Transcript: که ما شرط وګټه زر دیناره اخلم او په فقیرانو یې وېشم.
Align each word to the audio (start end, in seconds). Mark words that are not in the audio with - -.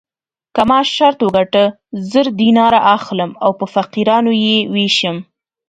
که 0.55 0.61
ما 0.69 0.79
شرط 0.95 1.19
وګټه 1.23 1.63
زر 2.11 2.27
دیناره 2.41 2.79
اخلم 2.95 3.31
او 3.43 3.51
په 3.59 3.65
فقیرانو 3.75 4.31
یې 4.45 4.57
وېشم. 4.73 5.17